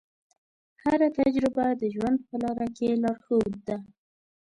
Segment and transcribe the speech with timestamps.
[0.83, 3.77] هره تجربه د ژوند په لاره کې لارښود ده.